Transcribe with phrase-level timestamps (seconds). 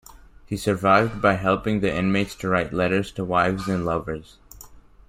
[0.47, 4.37] He survived by helping the inmates to write letters to wives and lovers.